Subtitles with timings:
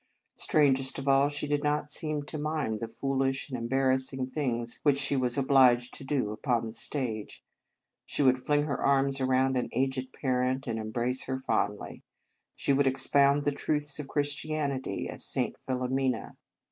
[0.35, 4.79] Strangest of all, she did not seem to mind the foolish and embar rassing things
[4.81, 7.43] which she was obliged to do upon the stage.
[8.07, 12.01] She would fling her arms around an aged parent, and embrace her fondly.
[12.55, 15.55] She would ex pound the truths of Christianity, as St.
[15.67, 16.35] Philomena.